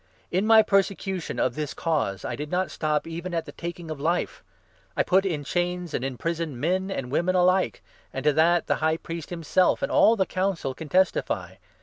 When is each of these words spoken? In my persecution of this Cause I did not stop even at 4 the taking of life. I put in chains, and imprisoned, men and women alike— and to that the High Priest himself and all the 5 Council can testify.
In 0.31 0.47
my 0.47 0.63
persecution 0.63 1.39
of 1.39 1.53
this 1.53 1.75
Cause 1.75 2.25
I 2.25 2.35
did 2.35 2.49
not 2.49 2.71
stop 2.71 3.05
even 3.05 3.35
at 3.35 3.43
4 3.43 3.45
the 3.45 3.51
taking 3.51 3.91
of 3.91 4.01
life. 4.01 4.43
I 4.97 5.03
put 5.03 5.27
in 5.27 5.43
chains, 5.43 5.93
and 5.93 6.03
imprisoned, 6.03 6.59
men 6.59 6.89
and 6.89 7.11
women 7.11 7.35
alike— 7.35 7.83
and 8.11 8.23
to 8.23 8.33
that 8.33 8.65
the 8.65 8.77
High 8.77 8.97
Priest 8.97 9.29
himself 9.29 9.83
and 9.83 9.91
all 9.91 10.15
the 10.15 10.25
5 10.25 10.29
Council 10.29 10.73
can 10.73 10.89
testify. 10.89 11.51